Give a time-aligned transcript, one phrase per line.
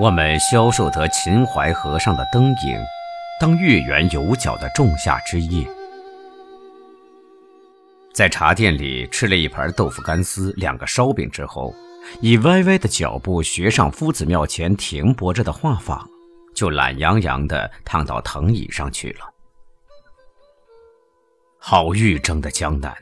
[0.00, 2.82] 我们消受得秦淮河上的灯影，
[3.38, 5.68] 当月圆有角的仲夏之夜，
[8.14, 11.74] 在茶店里吃了一盘豆腐干丝、两个烧饼之后，
[12.22, 16.02] 以歪歪的脚步学上夫子庙前停泊着的画舫，
[16.54, 19.30] 就懒洋洋地躺到藤椅上去了。
[21.58, 22.96] 好玉蒸的江南，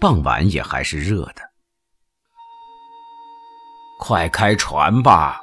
[0.00, 1.42] 傍晚也还是热的。
[4.00, 5.40] 快开船吧！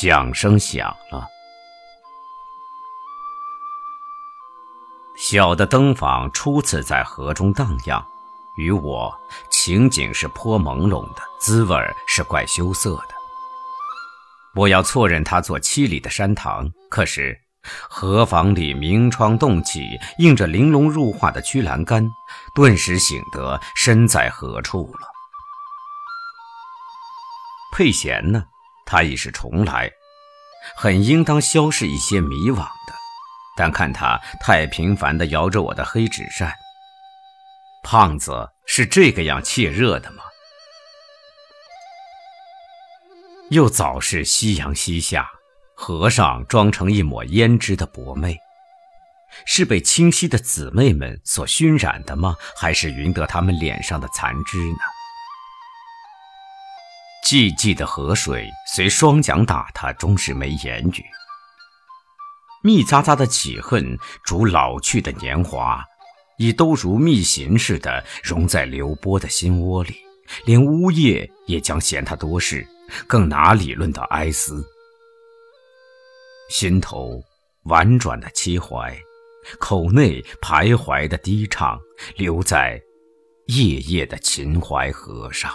[0.00, 1.26] 桨声响了，
[5.16, 8.00] 小的灯舫初次在河中荡漾，
[8.58, 9.12] 与我
[9.50, 13.08] 情景是颇朦胧的，滋味是怪羞涩的。
[14.54, 17.36] 我要错认它做七里的山塘，可是
[17.90, 22.08] 河房里明窗洞起，映着玲珑入画的曲栏杆，
[22.54, 25.08] 顿时醒得身在何处了。
[27.72, 28.44] 佩贤呢？
[28.90, 29.90] 他已是重来，
[30.74, 32.94] 很应当消逝一些迷惘的，
[33.54, 36.50] 但看他太频繁地摇着我的黑纸扇。
[37.82, 40.22] 胖子是这个样怯热的吗？
[43.50, 45.28] 又早是夕阳西下，
[45.76, 48.38] 河上装成一抹胭脂的薄媚，
[49.44, 52.36] 是被清溪的姊妹们所熏染的吗？
[52.56, 54.78] 还是匀得他们脸上的残枝呢？
[57.24, 61.04] 寂寂的河水随双桨打他，终是没言语。
[62.62, 65.84] 密匝匝的起恨，逐老去的年华，
[66.38, 69.96] 已都如密行似的融在流波的心窝里，
[70.44, 72.66] 连呜咽也将嫌他多事，
[73.06, 74.64] 更哪里论到哀思？
[76.50, 77.22] 心头
[77.64, 78.98] 婉转的凄怀，
[79.58, 81.78] 口内徘徊的低唱，
[82.16, 82.80] 留在
[83.46, 85.52] 夜夜的秦淮河上。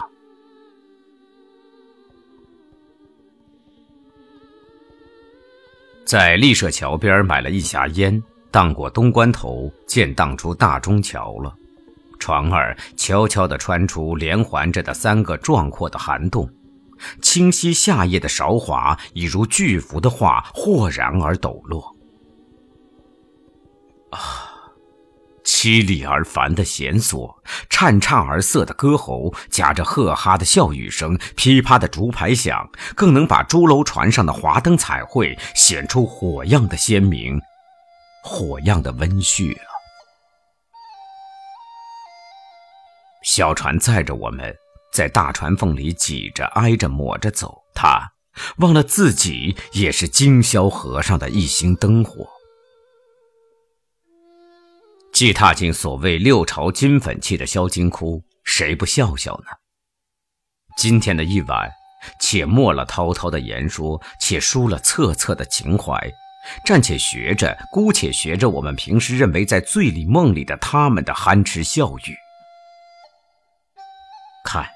[6.13, 11.51] 在丽舍桥边买了一匣烟，荡过东关头，见荡出大中桥了。
[12.19, 16.47] 船儿悄悄地穿出连环着的三个壮阔的涵洞，
[17.19, 21.95] 清晰夏夜的韶华，已如巨幅的画，豁然而抖落。
[24.11, 24.52] 啊！
[25.43, 37.39] 凄厉而繁的弦索，颤颤而涩的歌喉，夹着赫哈的笑语声，噼啪的竹排响，更能把朱楼船上的华灯彩绘显出火样的鲜明，
[38.23, 39.73] 火样的温煦了。
[43.25, 44.53] 小船载着我们，
[44.93, 48.11] 在大船缝里挤着、挨着、抹着走，他
[48.57, 52.27] 忘了自己也是今宵河上的一星灯火。
[55.13, 59.51] 既踏进所谓六朝金粉气的销金窟，谁不笑笑呢？
[60.75, 61.71] 今天的一晚，
[62.19, 65.95] 且没了滔滔的言说，且输了恻恻的情怀，
[66.65, 72.17] 暂且学着，姑且学着我们平时认为在醉里梦里的他们的憨痴笑语。
[74.43, 74.67] 看，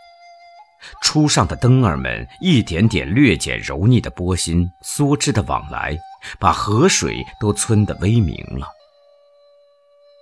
[1.02, 5.98] 初上的灯儿们一点点略减柔腻的波心，梭织的往来，
[6.40, 8.68] 把河水都皴得微明了。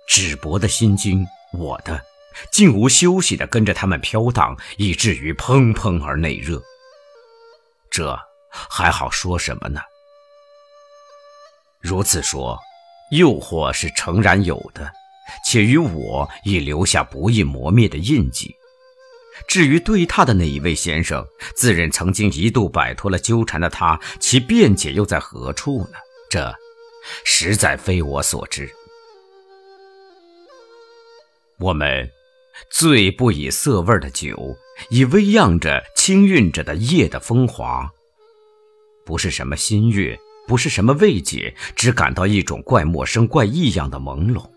[0.06, 2.00] 纸薄的心经，我的，
[2.50, 6.62] 竟无休息地跟着他们飘荡，以至于砰砰而内热。
[7.90, 8.18] 这
[8.50, 9.80] 还好说什么呢？
[11.80, 12.58] 如此说，
[13.10, 14.90] 诱惑是诚然有的，
[15.44, 18.54] 且于我已留下不易磨灭的印记。
[19.46, 21.24] 至于对榻的那一位先生，
[21.54, 25.98] 自认曾经一度摆脱了纠缠的他，其辩解又在何处呢？
[26.30, 26.52] 这
[27.24, 28.68] 实在非我所知。
[31.58, 32.10] 我们
[32.70, 34.56] 醉不以色味的酒，
[34.90, 37.90] 以微漾着、轻韵着的夜的风华，
[39.06, 44.50] 不是什么新月，不是什么慰藉，只感到一种怪陌生、怪异样的朦胧。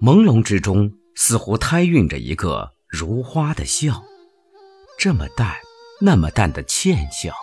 [0.00, 4.02] 朦胧之中，似乎胎孕着一个如花的笑，
[4.96, 5.56] 这么淡，
[6.00, 7.34] 那么淡的倩笑，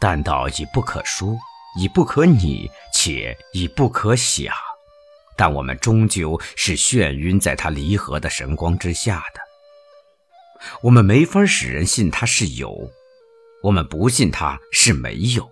[0.00, 1.36] 淡到已不可说，
[1.78, 4.52] 已不可拟，且已不可想。
[5.36, 9.40] 但我们终究是眩晕在他离合的神光之下的，
[10.82, 12.90] 我们没法使人信他是有，
[13.62, 15.50] 我们不信他是没有。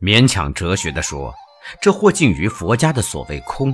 [0.00, 1.32] 勉强哲学的说，
[1.80, 3.72] 这或近于佛家的所谓空，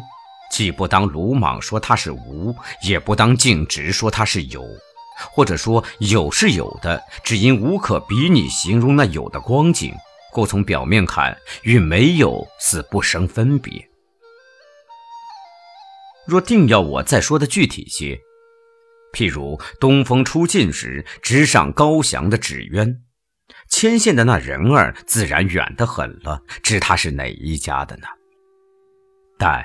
[0.52, 4.62] 既不当鲁莽说它是无，也不当径直说它是有，
[5.32, 9.94] 或者说有是有的，只因无可比拟形容那有的光景，
[10.31, 13.88] 故从表面看与没有似不生分别。
[16.29, 18.21] 若定要我再说的具体些，
[19.15, 23.01] 譬如东风初进时直上高翔的纸鸢，
[23.71, 28.07] 牵线的那人儿自然远得很了，知他是哪一家的呢？
[29.39, 29.65] 但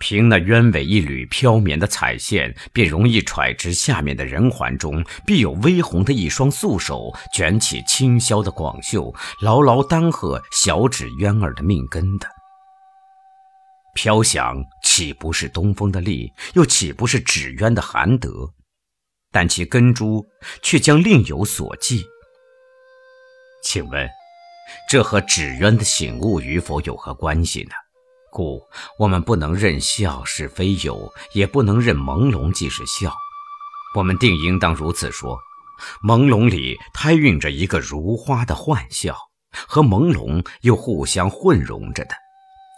[0.00, 12.26] 凭那鸢尾一缕飘绵的彩线，便容易揣知下面的人环中必有微红的一双素手，卷起轻削的广袖，牢牢单呵小指鸢儿的命根的。
[13.94, 14.56] 飘翔
[14.98, 18.52] 岂不是东风的力，又岂不是纸鸢的含德？
[19.30, 20.26] 但其根珠
[20.60, 22.04] 却将另有所寄。
[23.62, 24.08] 请问，
[24.90, 27.70] 这和纸鸢的醒悟与否有何关系呢？
[28.32, 28.60] 故
[28.98, 33.14] 我们不能认笑是非有，也不能认朦胧即是笑。
[33.94, 35.38] 我们定应当如此说：
[36.02, 39.16] 朦胧里胎孕着一个如花的幻笑，
[39.52, 42.16] 和朦胧又互相混融着的，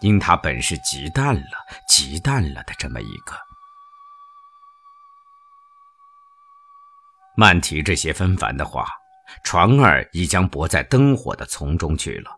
[0.00, 3.34] 因它本是极淡了、极淡了的这么一个。
[7.36, 8.86] 曼提这些纷繁的话，
[9.44, 12.30] 船儿已将泊在灯火的丛中去了。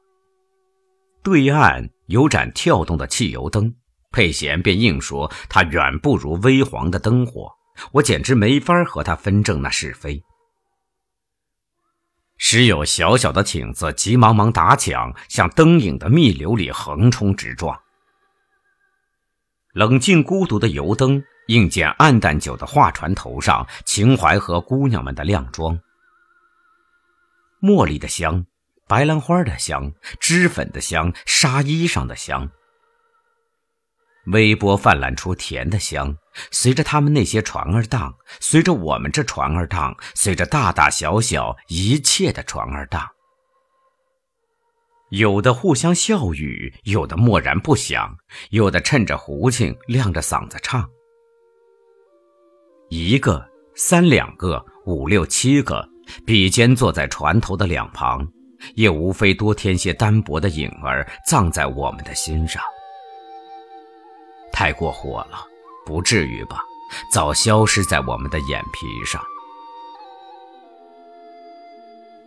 [1.23, 3.75] 对岸有盏跳动的汽油灯，
[4.13, 7.51] 佩贤便硬说它远不如微黄的灯火。
[7.93, 10.23] 我简直没法和他分正那是非。
[12.45, 17.81] 时有小小的艇子急忙忙打桨，向灯影的密流里横冲直撞。
[19.73, 25.79] 冷静孤独的油灯映见暗淡久的画船头上秦淮河姑娘们的靓妆，
[27.61, 28.45] 茉莉的香。
[28.89, 32.51] 白兰花的香，脂粉的香，纱衣裳的香，
[34.27, 36.17] 微波泛滥出甜的香。
[36.51, 43.07] 随着他们那些船儿荡，随着我们这船儿荡，随着大大小小一切的船儿荡，
[45.11, 48.17] 有的互相笑语，有的默然不响，
[48.51, 50.89] 有的趁着胡琴亮着嗓子唱。
[52.89, 55.87] 一个、三两个、五六七个，
[56.25, 58.27] 比肩坐在船头的两旁。
[58.77, 62.63] 也无非多添些单薄的影儿，葬在我们的心上。
[64.53, 65.47] 太过火了，
[65.87, 66.63] 不至于吧？
[67.11, 69.23] 早消失在我们的眼皮上。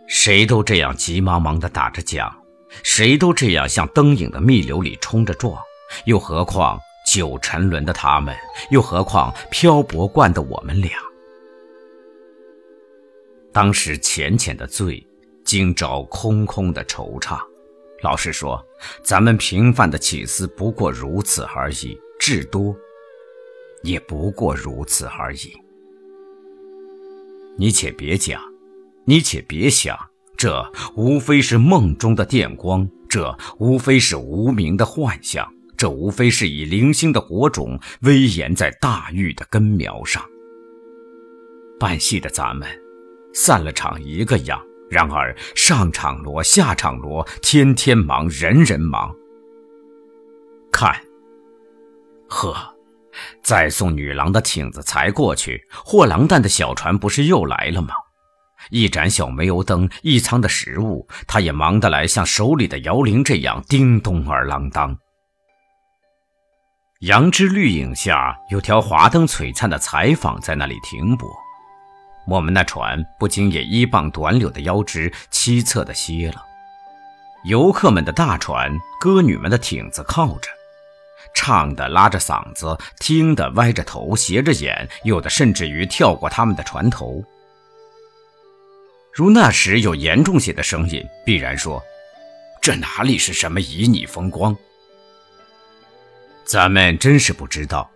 [0.08, 2.30] 谁都这样急忙忙地打着桨，
[2.82, 5.56] 谁都这样向灯影的密流里冲着撞，
[6.04, 8.36] 又何况久沉沦的他们？
[8.70, 10.90] 又何况漂泊惯的我们俩？
[13.52, 15.04] 当时浅浅的醉。
[15.44, 17.38] 今朝空空的惆怅，
[18.02, 18.60] 老实说，
[19.04, 21.96] 咱们平凡的起思不过如此而已，
[22.26, 22.76] 至多
[23.84, 25.52] 也不过如此而已。
[27.56, 28.42] 你且别讲，
[29.04, 29.96] 你且别想，
[30.36, 40.20] 这无非是梦中的电光，这无非是无名的幻象，这无非是以零星的火种威严在大玉的根苗上。
[41.78, 42.68] 办戏的咱们，
[43.32, 44.60] 散了场一个样。
[44.90, 49.14] 然而上场锣下场锣，天天忙，人人忙。
[50.72, 50.92] 看，
[52.28, 52.54] 呵，
[53.42, 57.94] 再送女郎的艇子才过去，货郎担的小船不是又来了吗？
[58.70, 64.96] 一盏小煤油灯，一仓的食物，他也忙得来，像手里的摇铃这样叮咚儿啷当。
[67.00, 71.28] 杨枝绿影下，有条华灯璀璨的彩舫在那里停泊。
[72.26, 76.42] 我们那船不禁也依傍短柳的腰肢，凄恻的歇了。
[77.44, 80.48] 游客们的大船，歌女们的艇子靠着，
[81.34, 87.22] 唱的拉着嗓子，听的歪着头，斜着眼，有的甚至于跳过他们的船头。
[89.12, 91.82] 如那时有严重些的声音，必然说
[92.60, 94.56] ：“这哪里是什么旖旎风光？”
[96.44, 97.90] 咱们真是不知道。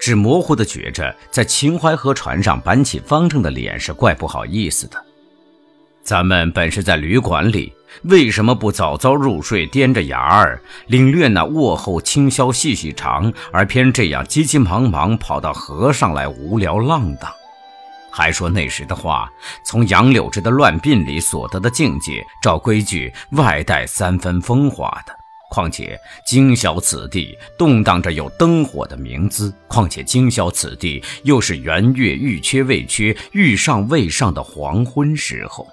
[0.00, 5.02] 只模糊的觉着，在秦淮河船上板起方正的脸是怪不好意思的。
[6.02, 17.30] 咱们本是在旅馆里，为什么不早早入睡，掂着牙儿领略那卧后清宵细细长，而偏这样急急忙忙跑到河上来无聊浪荡？
[18.10, 19.28] 还说那时的话，
[19.64, 25.12] 从杨柳枝的乱鬓里所得的境界，照规矩外带三分风华的。
[25.50, 25.96] 况且
[26.26, 35.66] 今宵此地动荡着有灯火的明姿，况且今宵此地又是圆月欲缺未缺，欲上未上的黄昏时候。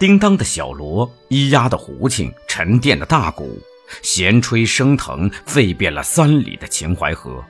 [0.00, 3.60] 叮当的小锣，咿呀的胡琴，沉甸的大鼓，
[4.00, 7.44] 弦吹声腾，飞遍了三里的秦淮河。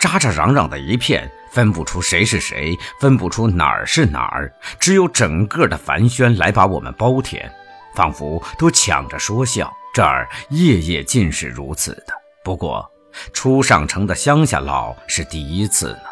[0.00, 7.52] 喳喳嚷嚷的一片，分不出谁是谁，分不出哪儿是哪儿，只有整个的繁喧来把我们包填。
[7.94, 12.14] 仿佛都抢着说笑，这儿夜夜尽是如此的。
[12.42, 12.90] 不过，
[13.34, 16.08] 初上城的乡下佬是第一次呢，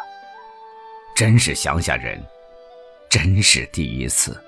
[1.15, 2.23] 真是乡下人，
[3.09, 4.39] 真是第一次。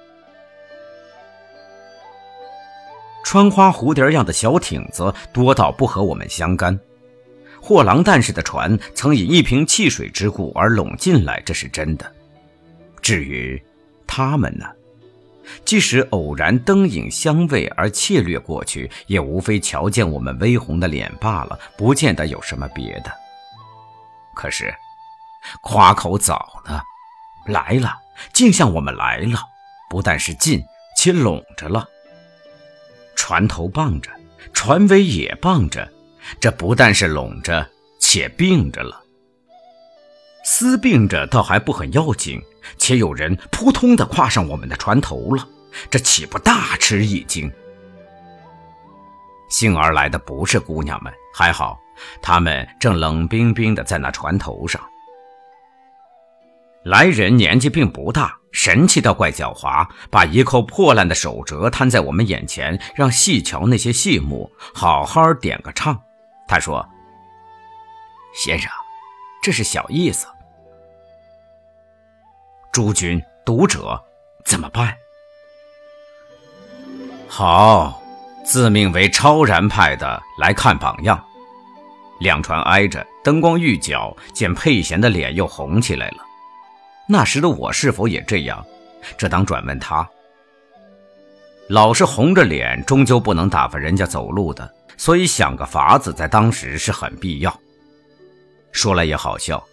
[3.29, 6.81] 穿花蝴蝶样的小艇子多到不和我们相干。
[7.61, 12.11] 货郎弹似的船曾以一瓶汽水之故而拢进来，这是真的。
[13.03, 13.63] 至于
[14.07, 14.65] 他们呢？
[15.63, 23.13] 即使偶然灯影相偎而窃掠过去，也无非瞧见我们微红的脸罢了，不见得有什么别的。
[24.35, 24.75] 可是，
[25.61, 26.81] 夸口早呢，
[27.45, 27.95] 来了，
[28.33, 29.39] 竟向我们来了，
[29.91, 30.65] 不但是近，
[30.97, 31.87] 且拢着了。
[33.29, 34.11] 船头傍着，
[34.55, 35.87] 船尾也傍着，
[36.41, 37.69] 这不但是拢着，
[37.99, 38.99] 且并着了。
[40.47, 42.41] 私并着倒还不很要紧。
[42.79, 45.47] 且有人扑通的跨上我们的船头了，
[45.91, 47.53] 这岂不大吃一惊？
[49.51, 51.79] 幸而来的不是姑娘们，还好，
[52.23, 54.81] 她们正冷冰冰的在那船头上。
[56.89, 66.01] 来人年纪并不大，神气倒怪狡猾，把一扣破烂的手折摊在我们眼前，让细瞧那些细目，好好点个唱。
[66.47, 66.89] 他说
[68.35, 68.71] ：“先生，
[69.43, 70.27] 这是小意思。”
[72.73, 74.03] 诸君、读者，
[74.47, 74.97] 怎么办？
[77.29, 78.03] 好，
[78.47, 81.23] 自命为超然派的来看榜样。
[82.21, 86.28] 两船挨着，灯光愈角，见佩贤的脸又红起来了。
[87.09, 88.65] 那时的我是否也这样？
[89.17, 90.07] 这当转问他。
[91.69, 97.61] 老是红着脸，终究不能打发人家走路的，所以想个法子，在当时是很必要。
[98.73, 99.67] 说来也好笑。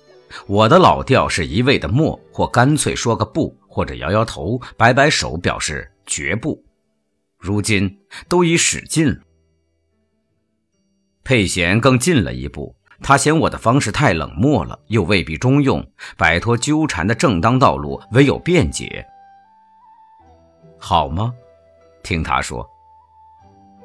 [0.47, 6.63] 我的老调是一味的默，或干脆说个不，或者摇摇头、摆摆手，表示绝不。
[7.37, 9.17] 如今都已使尽了。
[11.23, 15.85] 佩贤更进了一步，他嫌我的方式太冷漠了，又未必中用。
[16.17, 19.05] 摆脱纠缠的正当道路，唯有辩解。
[20.79, 21.33] 好吗？
[22.03, 22.67] 听他说，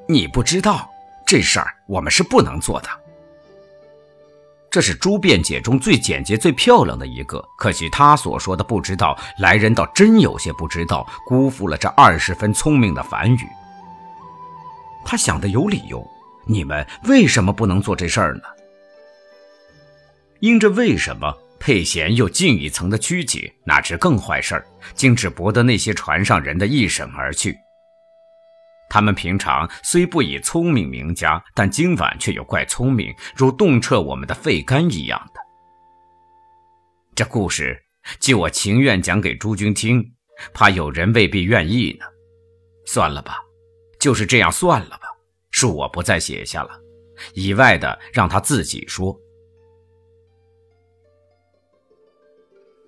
[0.06, 0.88] 你不知道
[1.26, 2.88] 这事儿，我们是不能做的。
[4.70, 7.44] 这是诸辩解中最简洁、最漂亮的一个。
[7.58, 13.48] 可惜他所说的不知道，来人倒真有些不知道，辜负了这二十分聪明的梵语。
[15.04, 16.06] 他想的有理由，
[16.44, 18.42] 你们为什么不能做这事儿呢？
[20.40, 27.56] 因这为什么，佩贤又进一层的曲解，哪知更坏事儿，竟只博得那些船上人的一审而去。
[28.88, 35.40] 他们平常虽不以聪明名家，但今晚却又怪聪明，如洞彻我们的肺肝一样的。
[37.14, 37.78] 这故事，
[38.18, 40.02] 既我情愿讲给诸君听，
[40.54, 42.06] 怕有人未必愿意呢。
[42.86, 43.36] 算了吧，
[44.00, 45.02] 就是这样算了吧。
[45.52, 46.70] 恕我不再写下了，
[47.34, 49.14] 以外的让他自己说。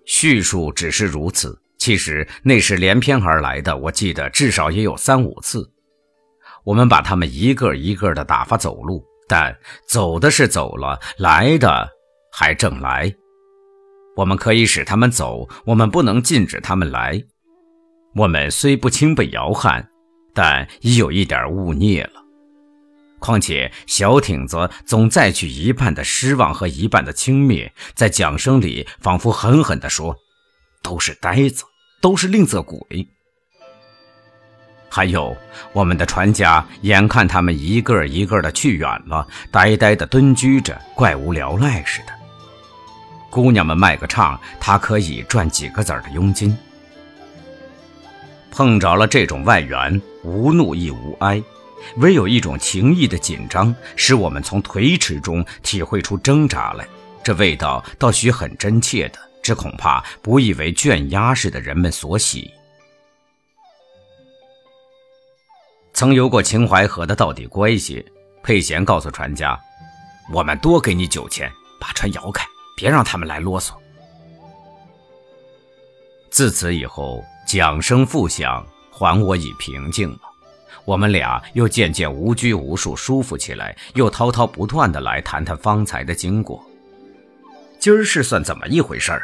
[0.07, 3.77] 叙述只是如此，其实那是连篇而来的。
[3.77, 5.69] 我记得至少也有三五次。
[6.65, 9.57] 我们把他们一个一个的打发走路，但
[9.89, 11.89] 走的是走了，来的
[12.33, 13.13] 还正来。
[14.15, 17.21] 我们可以使他们走，我们不能禁止他们来。
[18.15, 19.89] 我们虽不轻被摇撼，
[20.35, 22.22] 但已有一点误孽了。
[23.23, 30.17] 况且小艇子总再去一半的失望和一半的轻蔑，在桨声里仿佛狠狠地说
[30.83, 31.63] ：“都是呆子，
[32.01, 33.07] 都是吝啬鬼。”
[34.91, 35.35] 还有
[35.73, 42.13] 我们的船家，眼看他们一个一个的去远了，呆呆的蹲居着，怪无聊赖似的。
[43.31, 46.59] 姑娘们卖个唱，他可以赚几个子儿的佣金。
[48.51, 51.41] 碰着了这种外援，无怒亦无哀，
[51.97, 56.87] 唯有一种情谊的紧张，使我们从颓迟中体会出挣扎来。
[57.23, 62.51] 这味道倒许很真切的，只恐怕不易为圈鸭似的人们所喜。
[65.93, 68.05] 曾游过秦淮河的到底乖些。
[68.45, 69.57] 佩贤告诉船家
[70.35, 71.49] ：“我们多给你酒钱，
[71.79, 72.45] 把船摇开，
[72.77, 73.75] 别让他们来啰嗦。”
[76.29, 80.32] 自此以后，桨声复响，还我已平静了。
[80.85, 86.65] 我们俩又渐渐无拘无束，舒服起来，又滔滔不断的来谈谈方才的经过。
[87.79, 89.23] 今儿是算怎么一回事儿？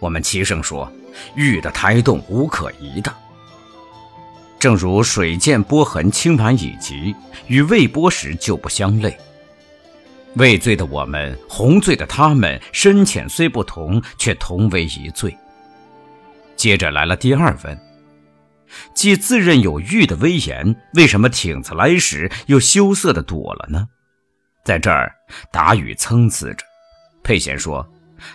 [0.00, 0.90] 我们齐声说
[1.36, 3.14] ：“玉的胎动无可疑的。”
[4.58, 7.14] 正如水见波痕清盘已及，
[7.46, 9.16] 与未波时就不相类。
[10.36, 15.36] 未醉的我们，红醉的他们，深浅虽不同，却同为一醉。
[16.56, 17.78] 接着来了第二问：
[18.94, 23.86] 既自认有玉的威严，为什么挺子来时又羞涩的躲了呢？
[24.64, 25.14] 在这儿，
[25.52, 26.64] 答语参差着。
[27.22, 27.86] 佩贤说，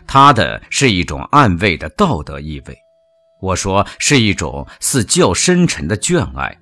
[0.06, 2.78] 他的是一种暗卫的道德意味。
[3.42, 6.56] 我说是一种似较深沉的眷爱。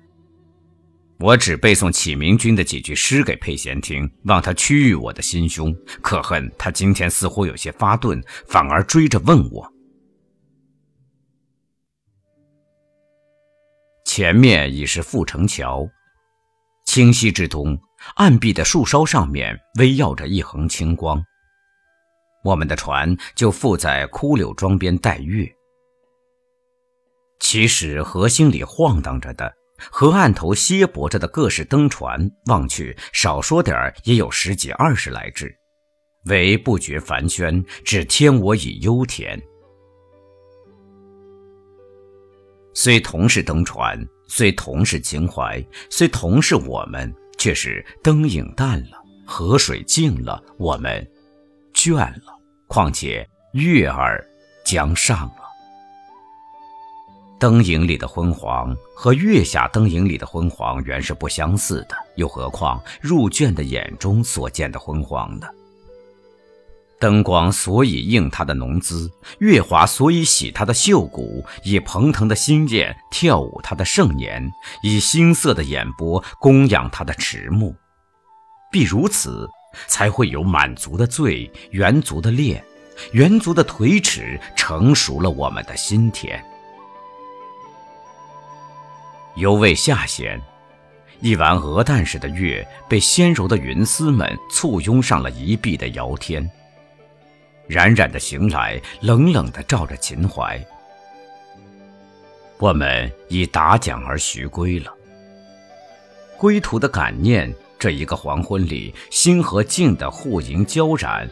[1.18, 5.74] 我只背诵启明君的几句诗给佩贤听，望他驱愈我的心胸。
[6.00, 9.68] 可恨他今天似乎有些发钝，反而追着问我。
[14.18, 15.88] 前面已是阜成桥，
[16.86, 17.78] 清溪之东，
[18.16, 21.22] 岸壁的树梢上面微耀着一横青光。
[22.42, 25.48] 我们的船就附在枯柳桩边待月。
[27.38, 29.54] 其实河心里晃荡着的。
[29.88, 35.56] 河岸头歇泊着的各式灯船，望去少说点也有十几二十来只，
[36.24, 39.40] 唯不觉烦喧，只添我以忧田。
[42.80, 51.04] 虽同是登船，虽同是情怀，虽同是我们，却是灯影淡了，河水静了，我们
[51.74, 52.38] 倦了。
[52.68, 54.24] 况且月儿
[54.64, 55.42] 将上了。
[57.40, 65.48] 灯影里的昏黄和月下灯影里的昏黄原是不相似的，又何况入卷的眼中所见的昏黄呢？
[67.00, 74.50] 灯光所以映他的浓姿，月华所以洗他的秀骨，以蓬腾的心焰跳舞他的盛年，
[74.82, 77.74] 以星色的眼波供养他的迟暮，
[78.72, 79.48] 必如此，
[79.86, 82.64] 才会有满足的醉，圆足的恋，
[83.12, 86.44] 圆足的腿齿，成熟了我们的心田。
[89.36, 90.40] 犹未下弦，
[91.20, 96.50] 一弯鹅蛋似的月被纤柔的云丝们簇拥上了一臂的瑶天。
[97.68, 100.58] 冉冉的行来，冷冷的照着秦淮。
[102.58, 104.92] 我们已打桨而徐归了。
[106.36, 111.28] 归途的感念，这一个黄昏里，心和境的互迎交染，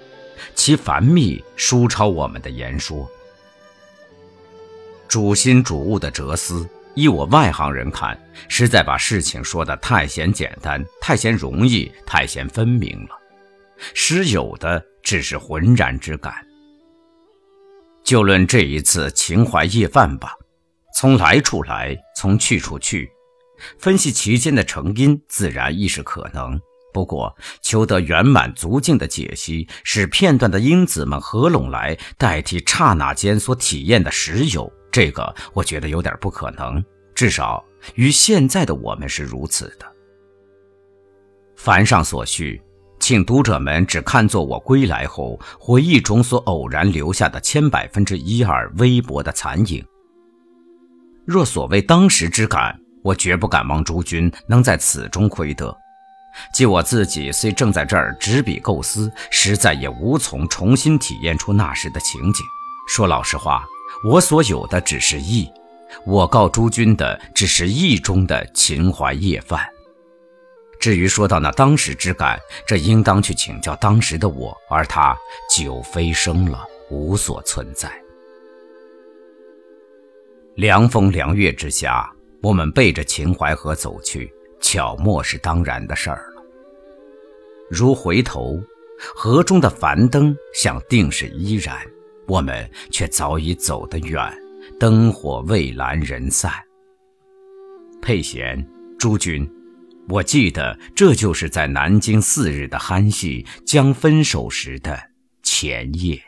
[0.55, 3.11] 其繁密疏超我们的言说。
[5.09, 6.69] 主心主物的哲思。
[6.95, 8.19] 依我外行人看，
[8.49, 13.11] 实在把事情说得太嫌简单，太嫌容易，太嫌分明了。
[13.93, 16.35] 诗有的只是浑然之感。
[18.03, 20.33] 就论这一次秦淮夜饭吧，
[20.97, 23.09] 从来处来，从去处去，
[23.79, 26.61] 分析其间的成因，自然亦是可能。
[26.93, 34.69] 不过，求得圆满足尽的解析，使片段的因子们合拢来，代替刹那间所体验的实有。
[34.91, 37.65] 这个我觉得有点不可能，至少
[37.95, 39.87] 与现在的我们是如此的。
[41.55, 42.61] 凡上所叙，
[42.99, 49.85] 请读者们只看作我归来后回忆中所偶然留下的千百分之一二微薄的残影。
[51.25, 55.77] 若所谓当时之感，我绝不敢望诸君能在此中窥得。
[56.53, 62.45] 即我自己虽正在这儿执笔构思，实在也无从重新体验出那时的情景。
[62.89, 63.65] 说老实话。
[64.05, 65.51] 我所有的只是意，
[66.05, 69.67] 我告诸君的只是意中的秦淮夜饭。
[70.87, 75.19] 至于说到那当时之感，这应当去请教当时的我，而他
[75.51, 77.91] 久飞升了，无所存在。
[80.55, 82.09] 凉风凉月之下，
[82.41, 86.43] 我们背着秦淮河走去，巧莫是当然的事儿了。
[87.69, 88.57] 如回头，
[89.13, 91.77] 河中的繁灯像定是依然。
[92.29, 94.33] 我们却早已走得远，
[94.79, 96.53] 灯火蔚蓝人散。
[98.01, 98.65] 佩贤，
[98.97, 99.45] 诸君，
[100.09, 105.11] 我记得这就是在南京四日的酣戏将分手时的
[105.43, 106.26] 前夜。